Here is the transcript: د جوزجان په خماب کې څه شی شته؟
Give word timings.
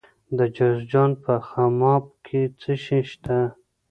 د 0.37 0.39
جوزجان 0.55 1.11
په 1.23 1.33
خماب 1.47 2.03
کې 2.25 2.41
څه 2.59 2.73
شی 2.83 3.01
شته؟ 3.09 3.39